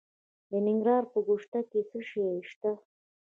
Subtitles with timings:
[0.49, 2.71] د ننګرهار په ګوشته کې څه شی شته؟